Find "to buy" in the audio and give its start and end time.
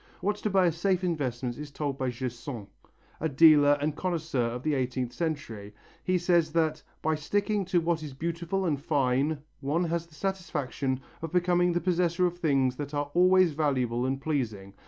0.37-0.65